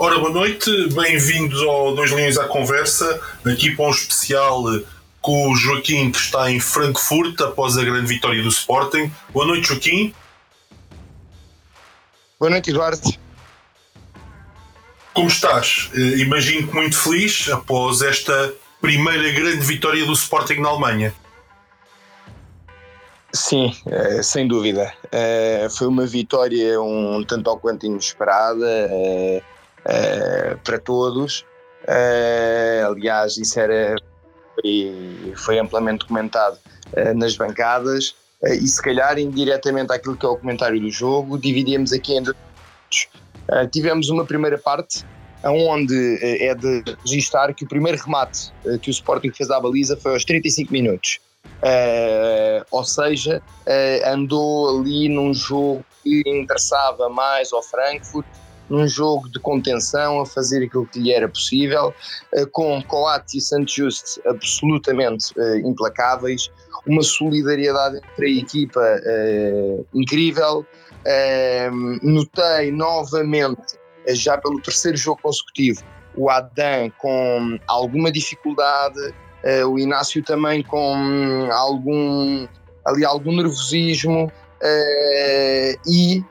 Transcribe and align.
Ora, 0.00 0.16
boa 0.16 0.30
noite, 0.30 0.70
bem-vindos 0.94 1.60
ao 1.60 1.92
Dois 1.92 2.12
Linhos 2.12 2.38
à 2.38 2.46
Conversa, 2.46 3.20
aqui 3.44 3.74
para 3.74 3.86
um 3.86 3.90
especial 3.90 4.62
com 5.20 5.50
o 5.50 5.56
Joaquim 5.56 6.12
que 6.12 6.18
está 6.18 6.48
em 6.48 6.60
Frankfurt 6.60 7.40
após 7.40 7.76
a 7.76 7.82
grande 7.82 8.06
vitória 8.06 8.40
do 8.40 8.48
Sporting. 8.48 9.10
Boa 9.30 9.44
noite, 9.44 9.66
Joaquim. 9.66 10.14
Boa 12.38 12.48
noite, 12.48 12.70
Eduardo. 12.70 13.12
Como 15.12 15.26
estás? 15.26 15.90
Eh, 15.92 16.18
imagino 16.18 16.68
que 16.68 16.74
muito 16.76 16.96
feliz 16.96 17.48
após 17.48 18.00
esta 18.00 18.54
primeira 18.80 19.32
grande 19.32 19.66
vitória 19.66 20.06
do 20.06 20.12
Sporting 20.12 20.60
na 20.60 20.68
Alemanha. 20.68 21.12
Sim, 23.32 23.74
eh, 23.86 24.22
sem 24.22 24.46
dúvida. 24.46 24.94
Eh, 25.10 25.66
foi 25.76 25.88
uma 25.88 26.06
vitória 26.06 26.80
um 26.80 27.24
tanto 27.24 27.50
ao 27.50 27.58
quanto 27.58 27.84
inesperada 27.84 28.88
uh, 29.88 30.58
para 30.64 30.78
todos. 30.78 31.40
Uh, 31.84 32.92
aliás, 32.92 33.36
isso 33.38 33.58
era, 33.58 33.96
foi, 34.54 35.32
foi 35.36 35.58
amplamente 35.58 36.04
comentado 36.04 36.58
uh, 36.92 37.14
nas 37.16 37.36
bancadas 37.36 38.14
e 38.42 38.68
se 38.68 38.80
calhar 38.80 39.18
indiretamente 39.18 39.92
àquilo 39.92 40.16
que 40.16 40.24
é 40.24 40.28
o 40.28 40.36
comentário 40.36 40.80
do 40.80 40.90
jogo, 40.90 41.36
dividíamos 41.36 41.92
aqui 41.92 42.16
em 42.16 42.22
dois 42.22 42.36
tivemos 43.72 44.10
uma 44.10 44.24
primeira 44.24 44.56
parte 44.56 45.04
onde 45.42 46.18
é 46.22 46.54
de 46.54 46.84
registrar 47.04 47.52
que 47.52 47.64
o 47.64 47.68
primeiro 47.68 47.98
remate 48.00 48.52
que 48.80 48.90
o 48.90 48.92
Sporting 48.92 49.32
fez 49.32 49.50
à 49.50 49.58
baliza 49.58 49.96
foi 49.96 50.12
aos 50.12 50.24
35 50.24 50.72
minutos. 50.72 51.18
Uh, 51.58 52.64
ou 52.70 52.84
seja, 52.84 53.42
uh, 53.66 54.08
andou 54.08 54.78
ali 54.78 55.08
num 55.08 55.34
jogo 55.34 55.84
que 56.02 56.22
interessava 56.26 57.08
mais 57.08 57.52
ao 57.52 57.62
Frankfurt 57.62 58.26
num 58.68 58.86
jogo 58.86 59.28
de 59.30 59.38
contenção, 59.38 60.20
a 60.20 60.26
fazer 60.26 60.64
aquilo 60.64 60.86
que 60.86 61.00
lhe 61.00 61.12
era 61.12 61.28
possível, 61.28 61.94
eh, 62.34 62.46
com 62.52 62.82
Coates 62.82 63.34
e 63.34 63.40
Santos 63.40 63.74
Just 63.74 64.18
absolutamente 64.26 65.32
uh, 65.38 65.56
implacáveis, 65.58 66.50
uma 66.86 67.02
solidariedade 67.02 67.96
entre 67.96 68.26
a 68.26 68.30
equipa 68.30 68.80
uh, 68.80 69.86
incrível. 69.94 70.66
Notei 72.02 72.70
novamente, 72.70 73.78
já 74.08 74.36
pelo 74.36 74.60
terceiro 74.60 74.96
jogo 74.96 75.22
consecutivo, 75.22 75.82
o 76.14 76.28
Adam 76.28 76.90
com 76.98 77.58
alguma 77.66 78.12
dificuldade, 78.12 79.14
o 79.66 79.78
Inácio 79.78 80.22
também 80.22 80.62
com 80.62 81.48
algum 81.50 82.46
ali 82.84 83.04
algum 83.06 83.34
nervosismo 83.36 84.30
e 85.86 86.22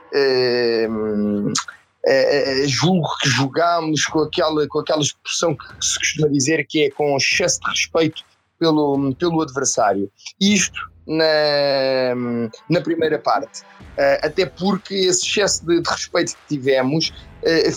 é, 2.10 2.66
julgo 2.66 3.08
que 3.20 3.28
jogámos 3.28 4.04
com 4.06 4.20
aquela, 4.20 4.66
com 4.68 4.80
aquela 4.80 5.02
expressão 5.02 5.56
que 5.56 5.64
se 5.84 5.98
costuma 5.98 6.28
dizer 6.28 6.66
que 6.66 6.84
é 6.84 6.90
com 6.90 7.16
excesso 7.16 7.60
de 7.60 7.70
respeito 7.70 8.22
pelo, 8.58 9.14
pelo 9.14 9.42
adversário. 9.42 10.10
Isto 10.40 10.78
na, 11.06 12.46
na 12.68 12.80
primeira 12.80 13.18
parte. 13.18 13.62
Uh, 13.62 14.26
até 14.26 14.46
porque 14.46 14.94
esse 14.94 15.26
excesso 15.26 15.66
de, 15.66 15.80
de 15.80 15.90
respeito 15.90 16.32
que 16.32 16.56
tivemos 16.56 17.12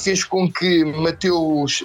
fez 0.04 0.24
com 0.24 0.52
que 0.52 0.84
Mateus 0.84 1.84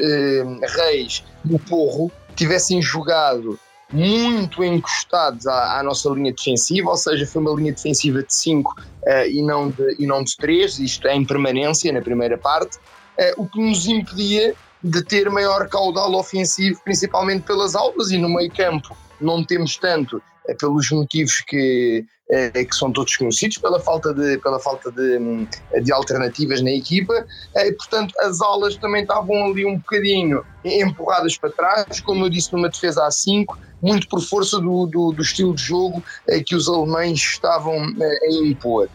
Reis 0.76 1.22
e 1.44 1.54
o 1.54 1.58
Porro 1.58 2.10
tivessem 2.34 2.80
jogado 2.80 3.60
muito 3.92 4.64
encostados 4.64 5.46
à, 5.46 5.78
à, 5.78 5.82
nossa 5.82 6.08
linha 6.10 6.32
defensiva, 6.32 6.90
ou 6.90 6.96
seja, 6.96 7.26
foi 7.26 7.40
uma 7.40 7.54
linha 7.54 7.72
defensiva 7.72 8.22
de 8.22 8.34
5 8.34 8.72
uh, 8.72 9.26
e, 9.28 9.42
não 9.42 9.70
de, 9.70 9.96
e 9.98 10.06
não 10.06 10.22
de 10.22 10.36
3, 10.36 10.80
isto 10.80 11.06
é 11.06 11.14
em 11.14 11.24
permanência 11.24 11.92
na 11.92 12.02
primeira 12.02 12.36
parte, 12.36 12.76
uh, 12.76 13.42
o 13.42 13.48
que 13.48 13.60
nos 13.60 13.86
impedia 13.86 14.54
de 14.82 15.02
ter 15.02 15.30
maior 15.30 15.68
caudal 15.68 16.14
ofensivo, 16.14 16.80
principalmente 16.84 17.42
pelas 17.42 17.74
aulas 17.74 18.10
e 18.10 18.18
no 18.18 18.28
meio 18.28 18.50
campo 18.50 18.96
não 19.20 19.44
temos 19.44 19.76
tanto, 19.76 20.22
pelos 20.54 20.90
motivos 20.90 21.40
que, 21.46 22.04
que 22.52 22.74
são 22.74 22.92
todos 22.92 23.16
conhecidos, 23.16 23.58
pela 23.58 23.80
falta 23.80 24.12
de, 24.12 24.38
pela 24.38 24.58
falta 24.58 24.90
de, 24.90 25.46
de 25.82 25.92
alternativas 25.92 26.62
na 26.62 26.70
equipa, 26.70 27.26
e, 27.54 27.72
portanto 27.72 28.14
as 28.20 28.40
aulas 28.40 28.76
também 28.76 29.02
estavam 29.02 29.46
ali 29.46 29.64
um 29.64 29.76
bocadinho 29.76 30.44
empurradas 30.64 31.36
para 31.36 31.50
trás, 31.50 32.00
como 32.00 32.24
eu 32.24 32.28
disse, 32.28 32.52
numa 32.52 32.68
defesa 32.68 33.06
a 33.06 33.10
5, 33.10 33.58
muito 33.82 34.08
por 34.08 34.20
força 34.20 34.58
do, 34.60 34.86
do, 34.86 35.12
do 35.12 35.22
estilo 35.22 35.54
de 35.54 35.62
jogo 35.62 36.02
que 36.44 36.54
os 36.54 36.68
alemães 36.68 37.18
estavam 37.18 37.76
a 37.76 38.44
impor. 38.44 38.88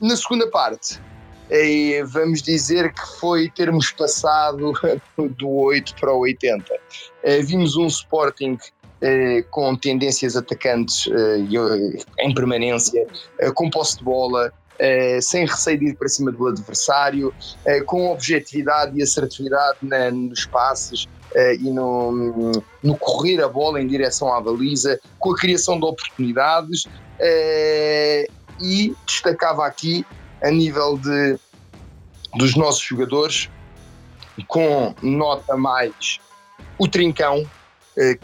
Na 0.00 0.16
segunda 0.16 0.48
parte, 0.48 1.00
vamos 2.06 2.42
dizer 2.42 2.92
que 2.92 3.18
foi 3.18 3.50
termos 3.50 3.90
passado 3.90 4.72
do 5.36 5.48
8 5.48 5.94
para 5.98 6.12
o 6.12 6.20
80. 6.20 6.64
vimos 7.42 7.76
um 7.76 7.86
Sporting 7.86 8.58
com 9.50 9.76
tendências 9.76 10.36
atacantes 10.36 11.08
em 12.18 12.34
permanência, 12.34 13.06
com 13.54 13.70
posse 13.70 13.98
de 13.98 14.04
bola, 14.04 14.52
sem 15.20 15.46
receio 15.46 15.78
de 15.78 15.86
ir 15.86 15.94
para 15.96 16.08
cima 16.08 16.32
do 16.32 16.46
adversário, 16.46 17.32
com 17.86 18.10
objetividade 18.10 18.98
e 18.98 19.02
assertividade 19.02 19.78
nos 20.12 20.46
passes, 20.46 21.06
e 21.60 21.70
no, 21.70 22.52
no, 22.82 22.96
correr 22.96 23.42
a 23.42 23.48
bola 23.48 23.80
em 23.80 23.86
direção 23.86 24.32
à 24.32 24.40
baliza, 24.40 24.98
com 25.18 25.32
a 25.32 25.36
criação 25.36 25.78
de 25.78 25.84
oportunidades 25.84 26.86
e 28.60 28.94
destacava 29.06 29.66
aqui 29.66 30.04
a 30.42 30.50
nível 30.50 30.98
de, 30.98 31.38
dos 32.34 32.56
nossos 32.56 32.82
jogadores, 32.82 33.50
com 34.46 34.94
nota 35.02 35.56
mais 35.56 36.18
o 36.78 36.86
Trincão, 36.86 37.44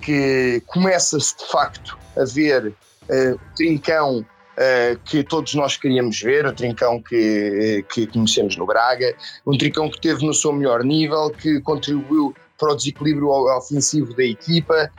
que 0.01 0.63
começa-se 0.67 1.37
de 1.37 1.47
facto 1.51 1.99
a 2.17 2.25
ver 2.25 2.75
o 3.09 3.55
Trincão 3.57 4.25
Uh, 4.55 4.97
que 5.05 5.25
todos 5.25 5.53
nós 5.57 5.77
queríamos 5.77 6.21
ver, 6.21 6.47
o 6.47 6.53
trincão 6.53 7.03
que, 7.03 7.85
que 7.93 8.07
conhecemos 8.07 8.57
no 8.57 8.65
Braga, 8.65 9.13
um 9.45 9.59
trincão 9.59 9.91
que 9.91 10.01
teve 10.01 10.25
no 10.25 10.33
seu 10.33 10.53
melhor 10.53 10.85
nível, 10.85 11.29
que 11.31 11.61
contribuiu 11.61 12.33
para 12.57 12.71
o 12.71 12.77
desequilíbrio 12.77 13.31
ofensivo 13.31 14.15
da 14.15 14.23
equipa. 14.23 14.93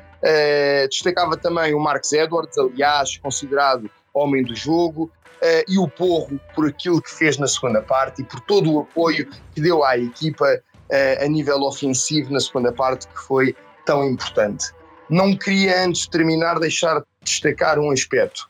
Destacava 0.89 1.37
também 1.37 1.73
o 1.73 1.79
Marcos 1.79 2.11
Edwards, 2.11 2.57
aliás, 2.57 3.15
considerado 3.15 3.89
homem 4.13 4.43
do 4.43 4.53
jogo, 4.53 5.09
e 5.69 5.77
o 5.77 5.87
Porro 5.87 6.37
por 6.53 6.67
aquilo 6.67 7.01
que 7.01 7.09
fez 7.09 7.37
na 7.37 7.47
segunda 7.47 7.81
parte 7.81 8.23
e 8.23 8.25
por 8.25 8.41
todo 8.41 8.73
o 8.73 8.81
apoio 8.81 9.25
que 9.53 9.61
deu 9.61 9.85
à 9.85 9.97
equipa 9.97 10.61
a 11.21 11.27
nível 11.29 11.61
ofensivo 11.61 12.33
na 12.33 12.41
segunda 12.41 12.73
parte, 12.73 13.07
que 13.07 13.19
foi 13.19 13.55
tão 13.85 14.03
importante. 14.09 14.71
Não 15.09 15.35
queria, 15.35 15.85
antes 15.85 16.03
de 16.03 16.09
terminar, 16.09 16.59
deixar 16.59 16.99
de 16.99 17.05
destacar 17.23 17.79
um 17.79 17.91
aspecto. 17.91 18.49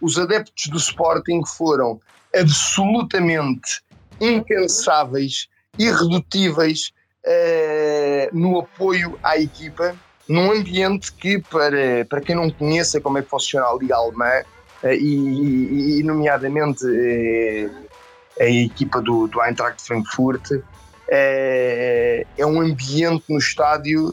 os 0.00 0.18
adeptos 0.18 0.66
do 0.66 0.76
Sporting 0.76 1.42
foram 1.44 2.00
absolutamente 2.34 3.82
incansáveis, 4.20 5.48
irredutíveis 5.78 6.92
uh, 7.26 8.36
no 8.36 8.60
apoio 8.60 9.18
à 9.22 9.38
equipa, 9.38 9.94
num 10.28 10.52
ambiente 10.52 11.12
que, 11.12 11.40
para, 11.40 12.04
para 12.08 12.20
quem 12.20 12.34
não 12.34 12.50
conheça 12.50 13.00
como 13.00 13.18
é 13.18 13.22
que 13.22 13.28
funciona 13.28 13.66
a 13.66 13.74
Liga 13.74 13.96
Alemã, 13.96 14.42
uh, 14.82 14.88
e, 14.88 16.00
e, 16.00 16.02
nomeadamente 16.02 16.84
uh, 16.84 17.86
a 18.40 18.48
equipa 18.48 19.00
do, 19.00 19.26
do 19.26 19.42
Eintracht 19.42 19.82
Frankfurt, 19.82 20.62
é 21.08 22.24
um 22.46 22.60
ambiente 22.60 23.24
no 23.28 23.38
estádio, 23.38 24.12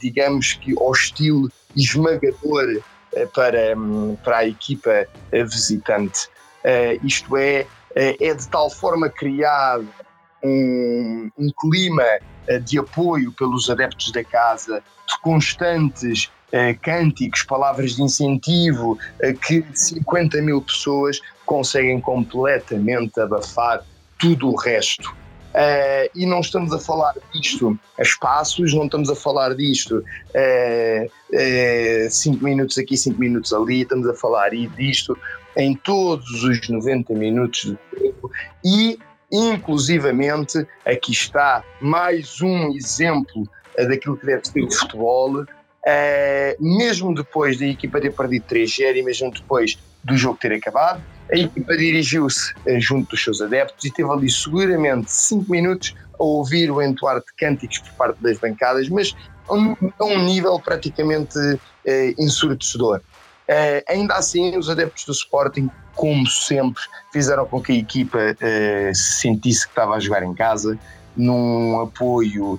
digamos 0.00 0.54
que 0.54 0.74
hostil 0.78 1.48
esmagador 1.76 2.80
para, 3.34 3.74
para 4.22 4.38
a 4.38 4.46
equipa 4.46 5.06
visitante. 5.32 6.28
isto 7.02 7.36
é, 7.36 7.66
é 7.94 8.34
de 8.34 8.48
tal 8.48 8.70
forma 8.70 9.08
criado 9.08 9.88
um, 10.42 11.30
um 11.38 11.48
clima 11.58 12.04
de 12.64 12.78
apoio 12.78 13.32
pelos 13.32 13.70
adeptos 13.70 14.12
da 14.12 14.22
casa, 14.22 14.82
de 15.08 15.20
constantes 15.20 16.30
cânticos, 16.82 17.42
palavras 17.42 17.96
de 17.96 18.02
incentivo, 18.02 18.98
que 19.46 19.64
50 19.72 20.40
mil 20.42 20.62
pessoas 20.62 21.20
conseguem 21.44 22.00
completamente 22.00 23.20
abafar 23.20 23.84
tudo 24.18 24.50
o 24.50 24.56
resto. 24.56 25.14
Uh, 25.54 26.10
e 26.16 26.26
não 26.26 26.40
estamos 26.40 26.72
a 26.72 26.80
falar 26.80 27.14
disto 27.32 27.78
a 27.96 28.02
espaços, 28.02 28.74
não 28.74 28.86
estamos 28.86 29.08
a 29.08 29.14
falar 29.14 29.54
disto 29.54 29.98
uh, 29.98 31.04
uh, 31.06 32.10
cinco 32.10 32.44
minutos 32.44 32.76
aqui, 32.76 32.96
cinco 32.96 33.20
minutos 33.20 33.52
ali, 33.52 33.82
estamos 33.82 34.08
a 34.08 34.14
falar 34.14 34.50
disto 34.50 35.16
em 35.56 35.76
todos 35.76 36.42
os 36.42 36.68
90 36.68 37.14
minutos 37.14 37.66
do 37.66 37.78
tempo 37.96 38.30
e 38.64 38.98
Inclusivamente, 39.36 40.64
aqui 40.86 41.10
está 41.10 41.64
mais 41.80 42.40
um 42.40 42.68
exemplo 42.72 43.48
eh, 43.76 43.84
daquilo 43.84 44.16
que 44.16 44.26
deve 44.26 44.46
ser 44.46 44.62
o 44.62 44.70
futebol. 44.70 45.44
Uh, 45.86 46.78
mesmo 46.78 47.14
depois 47.14 47.58
da 47.58 47.66
equipa 47.66 48.00
ter 48.00 48.10
perdido 48.10 48.46
3-0 48.46 48.96
e 48.96 49.02
mesmo 49.02 49.30
depois 49.30 49.78
do 50.04 50.16
jogo 50.16 50.38
ter 50.40 50.52
acabado. 50.52 51.02
A 51.32 51.36
equipa 51.36 51.76
dirigiu-se 51.76 52.52
eh, 52.66 52.78
junto 52.78 53.10
dos 53.10 53.22
seus 53.22 53.40
adeptos 53.40 53.84
e 53.84 53.90
teve 53.90 54.10
ali 54.10 54.30
seguramente 54.30 55.10
5 55.10 55.50
minutos 55.50 55.94
a 56.18 56.22
ouvir 56.22 56.70
o 56.70 56.82
entoar 56.82 57.16
de 57.16 57.32
cânticos 57.38 57.78
por 57.78 57.92
parte 57.92 58.22
das 58.22 58.38
bancadas, 58.38 58.88
mas 58.88 59.14
a 59.48 59.54
um, 59.54 59.74
a 59.98 60.04
um 60.04 60.22
nível 60.24 60.60
praticamente 60.60 61.38
eh, 61.86 62.14
ensurdecedor. 62.18 63.00
Eh, 63.48 63.82
ainda 63.88 64.14
assim, 64.14 64.56
os 64.56 64.68
adeptos 64.68 65.04
do 65.06 65.12
Sporting, 65.12 65.70
como 65.94 66.26
sempre, 66.26 66.82
fizeram 67.12 67.46
com 67.46 67.60
que 67.60 67.72
a 67.72 67.76
equipa 67.76 68.18
se 68.92 69.20
sentisse 69.20 69.64
que 69.64 69.72
estava 69.72 69.94
a 69.94 70.00
jogar 70.00 70.22
em 70.22 70.34
casa, 70.34 70.78
num 71.16 71.80
apoio 71.80 72.58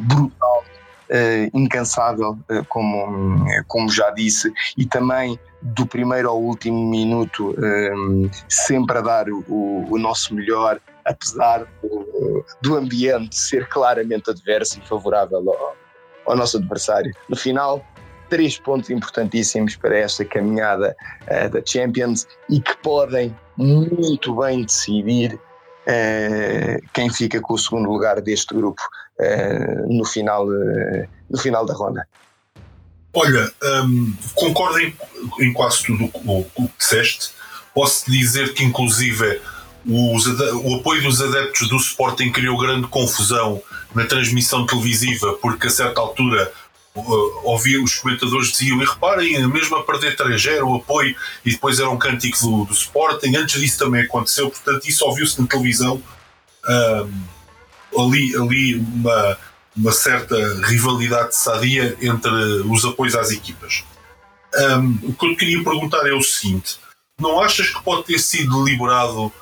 brutal 0.00 0.41
uh, 0.41 0.41
incansável, 1.52 2.38
uh, 2.50 2.64
como, 2.68 3.44
como 3.66 3.90
já 3.90 4.10
disse, 4.10 4.52
e 4.76 4.86
também 4.86 5.38
do 5.60 5.86
primeiro 5.86 6.28
ao 6.28 6.40
último 6.40 6.90
minuto, 6.90 7.54
sempre 8.48 8.98
a 8.98 9.00
dar 9.00 9.28
o, 9.28 9.86
o, 9.88 9.96
nosso 9.96 10.34
melhor, 10.34 10.80
apesar 11.04 11.64
do, 11.80 12.44
do, 12.60 12.76
ambiente 12.76 13.36
ser 13.36 13.68
claramente 13.68 14.28
adverso 14.28 14.80
e 14.80 14.88
favorável 14.88 15.38
ao, 15.38 15.76
ao 16.26 16.36
nosso 16.36 16.56
adversário. 16.56 17.14
No 17.28 17.36
final, 17.36 17.84
três 18.32 18.58
pontos 18.58 18.88
importantíssimos 18.88 19.76
para 19.76 19.98
esta 19.98 20.24
caminhada 20.24 20.96
uh, 21.24 21.50
da 21.50 21.62
Champions 21.64 22.26
e 22.48 22.60
que 22.60 22.74
podem 22.78 23.36
muito 23.58 24.34
bem 24.36 24.62
decidir 24.62 25.38
quem 26.92 27.10
fica 27.10 27.40
com 27.40 27.54
o 27.54 27.58
segundo 27.58 27.90
lugar 27.90 28.20
deste 28.20 28.54
grupo 28.54 28.82
uh, 29.20 29.92
no, 29.92 30.04
final, 30.04 30.46
uh, 30.46 31.08
no 31.28 31.38
final 31.38 31.66
da 31.66 31.74
ronda. 31.74 32.06
Olha, 33.14 33.50
um, 33.84 34.14
concordo 34.34 34.78
em, 34.80 34.94
em, 35.40 35.52
quase 35.52 35.82
tudo 35.84 36.04
o, 36.24 36.44
que 36.44 36.70
disseste. 36.78 37.30
Posso 37.74 38.10
dizer 38.10 38.54
que, 38.54 38.64
inclusive, 38.64 39.40
os, 39.86 40.26
o 40.64 40.76
apoio 40.76 41.02
dos 41.02 41.20
adeptos 41.20 41.68
do 41.68 41.76
Sporting 41.76 42.30
criou 42.32 42.56
grande 42.56 42.86
confusão 42.86 43.62
na 43.94 44.06
transmissão 44.06 44.64
televisiva, 44.64 45.34
porque 45.42 45.66
a 45.66 45.70
certa 45.70 46.00
altura 46.00 46.50
uh, 46.94 47.40
ouvia 47.44 47.82
os 47.82 47.94
comentadores 47.94 48.52
diziam 48.52 48.80
e 48.80 48.84
reparem, 48.84 49.46
mesmo 49.48 49.76
a 49.76 49.82
perder 49.82 50.16
3-0 50.16 50.62
o 50.62 50.76
apoio 50.76 51.14
e 51.44 51.50
depois 51.50 51.78
era 51.78 51.90
um 51.90 51.98
cântico 51.98 52.38
do, 52.40 52.64
do 52.66 52.72
Sporting 52.72 53.36
antes 53.36 53.60
disso 53.60 53.78
também 53.78 54.02
aconteceu, 54.02 54.50
portanto 54.50 54.88
isso 54.88 55.04
ouviu-se 55.04 55.40
na 55.40 55.46
televisão 55.46 56.02
um, 56.68 58.04
ali, 58.06 58.36
ali 58.36 58.74
uma, 58.76 59.38
uma 59.76 59.92
certa 59.92 60.36
rivalidade 60.64 61.36
sadia 61.36 61.96
entre 62.00 62.30
os 62.68 62.84
apoios 62.84 63.14
às 63.14 63.30
equipas. 63.30 63.84
Um, 64.54 64.98
o 65.02 65.14
que 65.14 65.26
eu 65.26 65.36
queria 65.36 65.64
perguntar 65.64 66.06
é 66.06 66.12
o 66.12 66.22
seguinte: 66.22 66.76
não 67.18 67.40
achas 67.40 67.70
que 67.70 67.82
pode 67.82 68.04
ter 68.04 68.18
sido 68.18 68.64
deliberado 68.64 69.32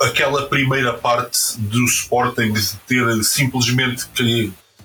aquela 0.00 0.46
primeira 0.46 0.94
parte 0.94 1.58
do 1.58 1.84
Sporting 1.84 2.52
de 2.52 2.76
ter 2.86 3.22
simplesmente 3.22 4.06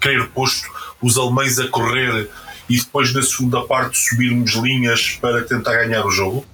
querer 0.06 0.30
posto 0.30 0.70
os 1.02 1.18
alemães 1.18 1.58
a 1.58 1.68
correr 1.68 2.30
e 2.70 2.78
depois 2.78 3.12
na 3.12 3.24
segunda 3.24 3.66
parte 3.66 3.98
subirmos 3.98 4.54
linhas 4.54 5.18
para 5.20 5.44
tentar 5.44 5.74
ganhar 5.74 6.06
o 6.06 6.12
jogo? 6.12 6.46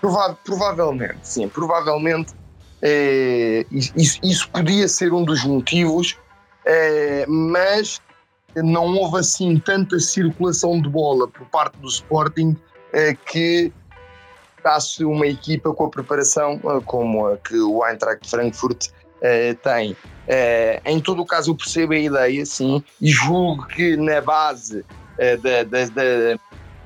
Provavelmente, 0.00 0.38
provavelmente 0.44 1.18
sim, 1.22 1.48
provavelmente 1.48 2.32
é, 2.80 3.66
isso, 3.72 4.20
isso, 4.22 4.48
podia 4.50 4.86
ser 4.86 5.12
um 5.12 5.24
dos 5.24 5.44
motivos, 5.44 6.16
é, 6.64 7.26
mas 7.26 8.00
não 8.54 8.86
houve 8.94 9.18
assim 9.18 9.58
tanta 9.58 9.98
circulação 9.98 10.80
de 10.80 10.88
bola 10.88 11.26
por 11.26 11.44
parte 11.46 11.76
do 11.78 11.88
Sporting 11.88 12.56
é, 12.92 13.14
que 13.14 13.72
está-se 14.56 15.04
uma 15.04 15.26
equipa 15.26 15.74
com 15.74 15.86
a 15.86 15.90
preparação 15.90 16.60
como 16.84 17.26
a 17.26 17.36
que 17.36 17.58
o 17.58 17.84
Eintracht 17.84 18.28
Frankfurt 18.28 18.90
tem. 19.62 19.96
em 20.84 21.00
todo 21.00 21.22
o 21.22 21.26
caso, 21.26 21.50
eu 21.50 21.56
percebo 21.56 21.92
a 21.92 21.98
ideia, 21.98 22.44
sim, 22.46 22.82
e 23.00 23.10
julgo 23.10 23.66
que 23.66 23.96
na 23.96 24.20
base 24.20 24.84
da, 25.16 25.64
da, 25.64 25.84
da, 25.86 26.40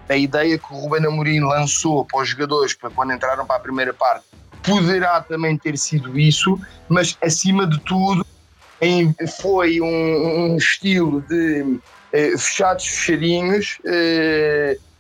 da 0.09 0.17
ideia 0.17 0.59
que 0.59 0.73
o 0.73 0.77
Ruben 0.77 1.07
Amorim 1.07 1.41
lançou 1.41 2.05
para 2.05 2.21
os 2.21 2.29
jogadores 2.29 2.75
para 2.75 2.91
quando 2.91 3.13
entraram 3.13 3.47
para 3.47 3.57
a 3.57 3.61
primeira 3.61 3.93
parte 3.93 4.25
poderá 4.63 5.21
também 5.21 5.59
ter 5.59 5.77
sido 5.77 6.19
isso, 6.19 6.59
mas 6.89 7.17
acima 7.21 7.67
de 7.67 7.79
tudo 7.81 8.25
em, 8.81 9.15
foi 9.41 9.81
um, 9.81 10.53
um, 10.53 10.57
estilo 10.57 11.21
de 11.23 11.79
fechados, 12.39 12.87
fechadinhos, 12.87 13.79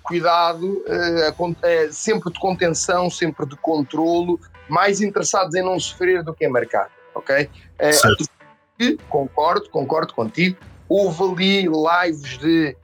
cuidado, 0.02 0.82
sempre 1.90 2.32
de 2.32 2.38
contenção, 2.38 3.11
sempre 3.11 3.46
de 3.46 3.56
controlo, 3.56 4.40
mais 4.69 5.00
interessados 5.00 5.55
em 5.55 5.62
não 5.62 5.78
sofrer 5.78 6.23
do 6.23 6.32
que 6.32 6.46
em 6.46 6.49
marcar, 6.49 6.88
ok? 7.14 7.49
concordo, 9.09 9.69
concordo 9.70 10.14
contigo. 10.14 10.56
Houve 10.88 11.23
ali 11.23 11.69
lives 11.69 12.38
de 12.38 12.76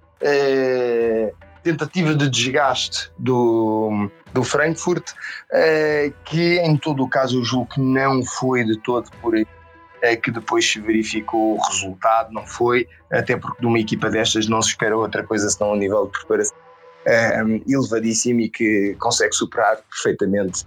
tentativa 1.63 2.15
de 2.15 2.29
desgaste 2.31 3.11
do, 3.19 4.11
do 4.33 4.43
Frankfurt, 4.43 5.11
uh, 5.11 6.13
que 6.25 6.59
em 6.59 6.77
todo 6.77 7.03
o 7.03 7.09
caso 7.09 7.39
eu 7.39 7.45
julgo 7.45 7.75
que 7.75 7.81
não 7.81 8.25
foi 8.25 8.65
de 8.65 8.79
todo 8.79 9.11
por 9.21 9.35
aí 9.35 9.43
uh, 9.43 10.21
que 10.23 10.31
depois 10.31 10.71
se 10.71 10.81
verificou 10.81 11.57
o 11.57 11.61
resultado, 11.61 12.33
não 12.33 12.47
foi, 12.47 12.89
até 13.11 13.37
porque 13.37 13.61
de 13.61 13.67
uma 13.67 13.79
equipa 13.79 14.11
destas 14.11 14.49
não 14.49 14.63
se 14.63 14.71
espera 14.71 14.97
outra 14.97 15.23
coisa 15.23 15.49
senão 15.51 15.73
um 15.73 15.77
nível 15.77 16.07
de 16.07 16.13
preparação 16.13 16.57
uh, 16.57 17.63
elevadíssimo 17.67 18.41
e 18.41 18.49
que 18.49 18.97
consegue 18.99 19.35
superar 19.35 19.79
perfeitamente 19.91 20.67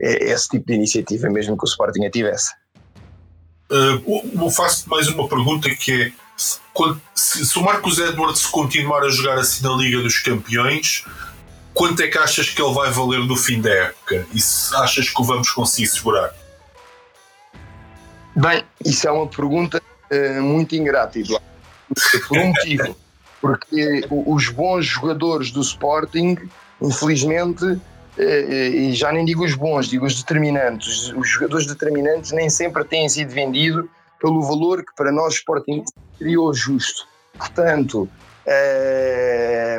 esse 0.00 0.48
tipo 0.48 0.66
de 0.66 0.74
iniciativa, 0.74 1.28
mesmo 1.28 1.56
que 1.56 1.64
o 1.64 1.68
Sporting 1.68 2.04
a 2.04 2.10
tivesse. 2.10 2.52
Uh, 3.70 4.50
faço 4.50 4.88
mais 4.88 5.06
uma 5.08 5.28
pergunta 5.28 5.70
que 5.70 5.92
é 6.02 6.12
se, 7.14 7.44
se 7.44 7.58
o 7.58 7.62
Marcos 7.62 7.98
Edwards 7.98 8.46
continuar 8.46 9.04
a 9.04 9.10
jogar 9.10 9.38
assim 9.38 9.62
na 9.62 9.74
Liga 9.74 10.02
dos 10.02 10.18
Campeões, 10.18 11.04
quanto 11.74 12.02
é 12.02 12.08
que 12.08 12.18
achas 12.18 12.48
que 12.48 12.60
ele 12.60 12.72
vai 12.72 12.90
valer 12.90 13.20
no 13.20 13.36
fim 13.36 13.60
da 13.60 13.70
época? 13.70 14.26
E 14.32 14.40
se 14.40 14.74
achas 14.76 15.10
que 15.10 15.20
o 15.20 15.24
vamos 15.24 15.50
conseguir 15.50 15.88
segurar? 15.88 16.34
Bem, 18.34 18.64
isso 18.84 19.06
é 19.06 19.10
uma 19.10 19.26
pergunta 19.26 19.82
uh, 20.10 20.42
muito 20.42 20.74
ingrata, 20.74 21.18
Eduardo. 21.18 21.46
Por 22.26 22.38
um 22.38 22.46
motivo. 22.46 22.96
Porque 23.40 24.06
os 24.10 24.50
bons 24.50 24.84
jogadores 24.84 25.50
do 25.50 25.62
Sporting, 25.62 26.36
infelizmente, 26.80 27.80
e 28.18 28.92
já 28.92 29.12
nem 29.12 29.24
digo 29.24 29.44
os 29.44 29.54
bons, 29.54 29.88
digo 29.88 30.04
os 30.04 30.20
determinantes. 30.20 31.12
Os 31.12 31.28
jogadores 31.28 31.66
determinantes 31.66 32.32
nem 32.32 32.50
sempre 32.50 32.84
têm 32.84 33.08
sido 33.08 33.30
vendidos 33.30 33.86
pelo 34.20 34.42
valor 34.42 34.84
que 34.84 34.94
para 34.94 35.10
nós 35.10 35.34
Sporting 35.34 35.84
seria 36.18 36.40
o 36.40 36.52
justo. 36.52 37.06
Portanto, 37.36 38.08
é, 38.46 39.78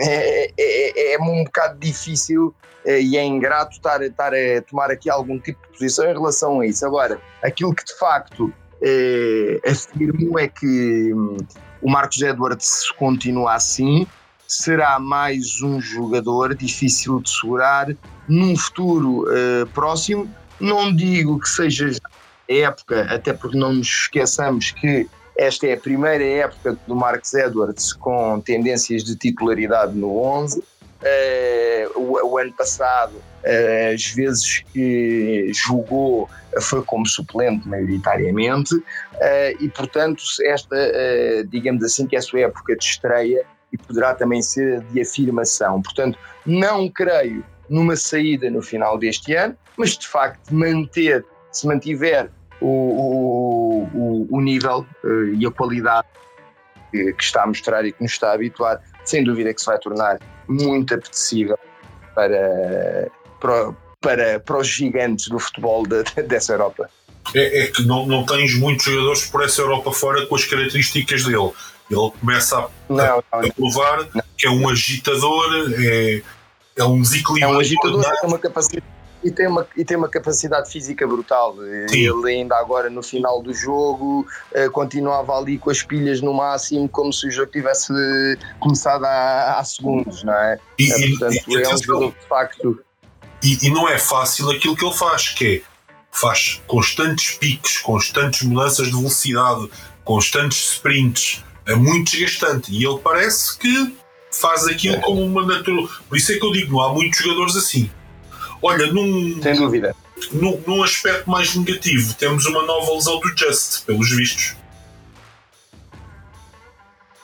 é, 0.00 0.50
é, 0.58 1.14
é, 1.14 1.18
um 1.18 1.44
bocado 1.44 1.78
difícil 1.78 2.54
eh, 2.84 3.00
e 3.00 3.16
é 3.16 3.24
ingrato 3.24 3.72
estar, 3.72 4.02
estar 4.02 4.32
a 4.34 4.62
tomar 4.68 4.90
aqui 4.90 5.08
algum 5.08 5.38
tipo 5.38 5.60
de 5.66 5.78
posição 5.78 6.10
em 6.10 6.12
relação 6.12 6.60
a 6.60 6.66
isso. 6.66 6.84
Agora, 6.84 7.20
aquilo 7.42 7.74
que 7.74 7.84
de 7.84 7.98
facto 7.98 8.52
afirmo 9.66 10.38
é 10.38 10.48
que 10.48 11.12
hum, 11.14 11.36
o 11.82 11.90
Marcos 11.90 12.20
Edwards 12.20 12.90
continua 12.92 13.54
assim, 13.54 14.06
será 14.50 14.98
mais 14.98 15.62
um 15.62 15.80
jogador 15.80 16.56
difícil 16.56 17.20
de 17.20 17.30
segurar 17.30 17.86
num 18.28 18.56
futuro 18.56 19.22
uh, 19.22 19.66
próximo. 19.72 20.28
Não 20.58 20.94
digo 20.94 21.38
que 21.38 21.48
seja 21.48 21.92
época, 22.48 23.02
até 23.02 23.32
porque 23.32 23.56
não 23.56 23.72
nos 23.74 23.86
esqueçamos 23.86 24.72
que 24.72 25.08
esta 25.38 25.68
é 25.68 25.74
a 25.74 25.76
primeira 25.76 26.24
época 26.24 26.76
do 26.86 26.96
Marcos 26.96 27.32
Edwards 27.32 27.92
com 27.92 28.40
tendências 28.40 29.04
de 29.04 29.14
titularidade 29.14 29.96
no 29.96 30.18
11. 30.20 30.58
Uh, 30.58 30.64
eh, 31.02 31.88
o, 31.94 32.32
o, 32.32 32.36
ano 32.36 32.52
passado, 32.52 33.12
uh, 33.14 33.94
as 33.94 34.04
vezes 34.08 34.64
que 34.72 35.50
jogou 35.54 36.28
foi 36.60 36.82
como 36.82 37.06
suplente 37.06 37.66
maioritariamente 37.66 38.74
uh, 38.74 38.84
e 39.58 39.68
portanto 39.70 40.22
esta, 40.44 40.76
digamos 41.48 41.82
assim 41.84 42.06
que 42.06 42.16
é 42.16 42.18
a 42.18 42.22
sua 42.22 42.40
época 42.40 42.76
de 42.76 42.84
estreia 42.84 43.46
e 43.72 43.78
poderá 43.78 44.14
também 44.14 44.42
ser 44.42 44.80
de 44.80 45.00
afirmação. 45.00 45.80
Portanto, 45.82 46.18
não 46.44 46.88
creio 46.88 47.44
numa 47.68 47.96
saída 47.96 48.50
no 48.50 48.62
final 48.62 48.98
deste 48.98 49.34
ano, 49.34 49.56
mas 49.76 49.96
de 49.96 50.06
facto 50.06 50.52
manter, 50.52 51.24
se 51.52 51.66
mantiver 51.66 52.30
o, 52.60 53.86
o, 53.94 54.26
o 54.30 54.40
nível 54.40 54.86
uh, 55.04 55.34
e 55.34 55.46
a 55.46 55.50
qualidade 55.50 56.06
que, 56.90 57.14
está 57.20 57.44
a 57.44 57.46
mostrar 57.46 57.84
e 57.84 57.92
que 57.92 58.02
nos 58.02 58.12
está 58.12 58.30
a 58.30 58.34
habituar, 58.34 58.80
sem 59.04 59.22
dúvida 59.24 59.54
que 59.54 59.60
se 59.60 59.66
vai 59.66 59.78
tornar 59.78 60.18
muito 60.48 60.94
apetecível 60.94 61.58
para, 62.14 63.08
para, 63.40 63.72
para, 64.00 64.40
para 64.40 64.58
os 64.58 64.66
gigantes 64.66 65.28
do 65.28 65.38
futebol 65.38 65.86
de, 65.86 66.02
dessa 66.26 66.52
Europa. 66.52 66.90
É, 67.34 67.62
é, 67.62 67.66
que 67.68 67.82
não, 67.84 68.06
não 68.06 68.24
tens 68.26 68.54
muitos 68.58 68.84
jogadores 68.86 69.26
por 69.26 69.44
essa 69.44 69.60
Europa 69.60 69.92
fora 69.92 70.26
com 70.26 70.34
as 70.34 70.44
características 70.44 71.22
dele. 71.24 71.50
Ele 71.90 72.10
começa 72.20 72.58
a, 72.58 72.68
Não, 72.88 72.96
não, 72.96 73.24
a 73.32 73.42
não. 73.42 73.50
provar 73.50 74.06
que 74.36 74.46
é 74.46 74.50
um 74.50 74.68
agitador, 74.68 75.72
é, 75.78 76.22
é 76.76 76.84
um 76.84 76.98
É 76.98 77.00
desequilíbrio. 77.02 77.54
um 77.56 77.58
agitador 77.60 78.04
uma 78.24 78.38
capacidade 78.38 78.84
e 79.22 79.30
tem 79.30 79.46
uma, 79.48 79.66
e 79.76 79.84
tem 79.84 79.98
uma 79.98 80.08
capacidade 80.08 80.70
física 80.70 81.06
brutal. 81.06 81.54
Sim. 81.90 82.08
Ele 82.08 82.32
ainda 82.32 82.56
agora 82.56 82.88
no 82.88 83.02
final 83.02 83.42
do 83.42 83.52
jogo 83.52 84.26
eh, 84.54 84.68
continuava 84.70 85.36
ali 85.36 85.58
com 85.58 85.68
as 85.68 85.82
pilhas 85.82 86.22
no 86.22 86.32
máximo, 86.32 86.88
como 86.88 87.12
se 87.12 87.28
o 87.28 87.30
jogo 87.30 87.52
tivesse 87.52 87.92
começado 88.58 89.04
há, 89.04 89.58
há 89.58 89.64
segundos, 89.64 90.22
não 90.24 90.32
é? 90.32 90.58
E, 90.78 90.90
É, 90.90 90.98
e- 91.00 91.10
portanto, 91.18 91.44
e 91.48 91.62
é 91.62 91.68
um 91.74 91.76
jogador 91.76 92.12
de 92.18 92.26
facto 92.28 92.80
E, 93.42 93.66
e 93.66 93.70
não 93.70 93.86
é 93.86 93.98
fácil 93.98 94.50
aquilo 94.50 94.74
que 94.74 94.84
ele 94.86 94.94
faz, 94.94 95.28
que 95.28 95.56
é 95.66 95.69
faz 96.12 96.60
constantes 96.66 97.32
picos, 97.32 97.78
constantes 97.78 98.42
mudanças 98.42 98.86
de 98.88 98.96
velocidade, 98.96 99.70
constantes 100.04 100.72
sprints, 100.74 101.44
é 101.66 101.74
muito 101.74 102.10
desgastante. 102.12 102.72
E 102.72 102.84
ele 102.84 102.98
parece 102.98 103.56
que 103.58 103.96
faz 104.30 104.66
aquilo 104.66 104.96
É. 104.96 105.00
como 105.00 105.22
uma 105.22 105.44
natural. 105.46 105.88
Por 106.08 106.16
isso 106.16 106.32
é 106.32 106.36
que 106.36 106.44
eu 106.44 106.52
digo, 106.52 106.72
não 106.72 106.80
há 106.80 106.92
muitos 106.92 107.18
jogadores 107.20 107.56
assim. 107.56 107.90
Olha, 108.62 108.92
num, 108.92 109.40
sem 109.42 109.54
dúvida. 109.54 109.94
num, 110.32 110.62
num 110.66 110.82
aspecto 110.82 111.28
mais 111.30 111.54
negativo, 111.54 112.14
temos 112.14 112.44
uma 112.46 112.62
nova 112.64 112.92
lesão 112.92 113.18
do 113.20 113.28
Just, 113.36 113.84
pelos 113.86 114.10
vistos. 114.10 114.56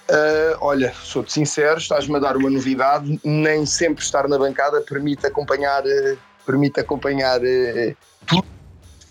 Uh, 0.09 0.57
olha, 0.61 0.95
sou-te 1.03 1.33
sincero, 1.33 1.79
estás-me 1.79 2.15
a 2.17 2.21
dar 2.21 2.37
uma 2.37 2.49
novidade. 2.49 3.21
Nem 3.25 3.67
sempre 3.67 4.05
estar 4.05 4.29
na 4.29 4.39
bancada 4.39 4.81
permite 4.81 5.27
acompanhar, 5.27 5.83
uh, 5.85 6.17
permite 6.47 6.79
acompanhar 6.79 7.41
uh, 7.41 7.97
tudo 8.25 8.47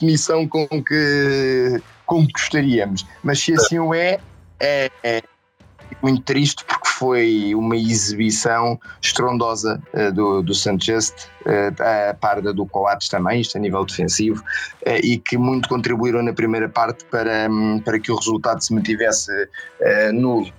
definição 0.06 0.48
com 0.48 0.68
que, 0.68 1.82
com 2.06 2.26
que 2.26 2.34
gostaríamos. 2.34 3.06
Mas 3.24 3.40
se 3.40 3.54
assim 3.54 3.80
o 3.80 3.94
é, 3.94 4.20
é, 4.60 4.92
é 5.04 5.22
muito 6.02 6.22
triste 6.24 6.64
porque 6.66 6.88
foi 6.88 7.54
uma 7.56 7.76
exibição 7.76 8.80
estrondosa 9.02 9.82
uh, 9.94 10.12
do, 10.14 10.42
do 10.44 10.54
Sanchez, 10.54 11.14
uh, 11.46 12.10
a 12.10 12.14
par 12.14 12.42
da 12.42 12.52
do 12.52 12.66
Coates 12.66 13.10
também, 13.10 13.42
isto 13.42 13.58
a 13.58 13.62
nível 13.62 13.84
defensivo, 13.84 14.42
uh, 14.42 15.00
e 15.04 15.18
que 15.18 15.38
muito 15.38 15.68
contribuíram 15.68 16.22
na 16.22 16.34
primeira 16.34 16.70
parte 16.70 17.04
para, 17.06 17.50
um, 17.50 17.80
para 17.80 18.00
que 18.00 18.12
o 18.12 18.16
resultado 18.16 18.64
se 18.64 18.74
mantivesse 18.74 19.32
nulo. 20.14 20.52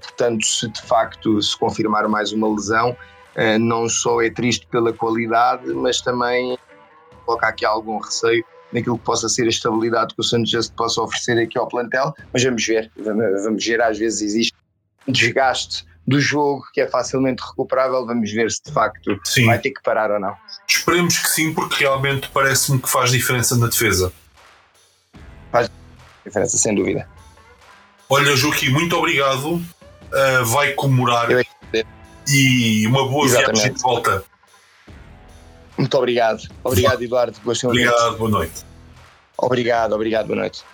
Portanto, 0.00 0.44
se 0.44 0.68
de 0.68 0.82
facto 0.82 1.40
se 1.40 1.56
confirmar 1.56 2.08
mais 2.08 2.32
uma 2.32 2.48
lesão, 2.48 2.96
não 3.60 3.88
só 3.88 4.20
é 4.20 4.30
triste 4.30 4.66
pela 4.66 4.92
qualidade, 4.92 5.66
mas 5.74 6.00
também 6.00 6.58
coloca 7.24 7.46
aqui 7.46 7.64
algum 7.64 7.98
receio 7.98 8.44
naquilo 8.72 8.98
que 8.98 9.04
possa 9.04 9.28
ser 9.28 9.44
a 9.44 9.48
estabilidade 9.48 10.14
que 10.14 10.20
o 10.20 10.24
Santos 10.24 10.68
possa 10.70 11.00
oferecer 11.00 11.38
aqui 11.38 11.58
ao 11.58 11.68
plantel, 11.68 12.14
mas 12.32 12.42
vamos 12.42 12.64
ver, 12.66 12.90
vamos, 12.96 13.44
vamos 13.44 13.64
ver, 13.64 13.80
às 13.80 13.98
vezes 13.98 14.22
existe 14.22 14.54
um 15.06 15.12
desgaste 15.12 15.84
do 16.06 16.20
jogo 16.20 16.64
que 16.72 16.80
é 16.80 16.88
facilmente 16.88 17.42
recuperável, 17.42 18.06
vamos 18.06 18.30
ver 18.32 18.50
se 18.50 18.62
de 18.64 18.72
facto 18.72 19.18
Sim, 19.24 19.46
vai 19.46 19.58
ter 19.58 19.70
que 19.70 19.82
parar 19.82 20.10
ou 20.10 20.20
não. 20.20 20.34
esperemos 20.68 21.18
que 21.18 21.28
sim, 21.28 21.52
porque 21.52 21.84
realmente 21.84 22.28
parece-me 22.32 22.80
que 22.80 22.88
faz 22.88 23.10
diferença 23.10 23.56
na 23.56 23.66
defesa. 23.66 24.12
Diferença, 26.24 26.56
sem 26.56 26.74
dúvida. 26.74 27.08
Olha, 28.08 28.34
Joaquim, 28.34 28.70
muito 28.70 28.96
obrigado. 28.96 29.54
Uh, 29.54 30.44
vai 30.44 30.72
comemorar 30.72 31.30
é 31.30 31.42
e 32.28 32.86
uma 32.86 33.08
boa 33.08 33.26
Exatamente. 33.26 33.54
viagem 33.54 33.74
de 33.74 33.82
volta. 33.82 34.24
Muito 35.76 35.96
obrigado. 35.96 36.42
Obrigado, 36.64 37.02
Eduardo. 37.02 37.38
Obrigado, 37.64 38.16
boa 38.16 38.30
noite. 38.30 38.64
Obrigado, 39.36 39.92
obrigado, 39.92 40.26
boa 40.26 40.40
noite. 40.40 40.64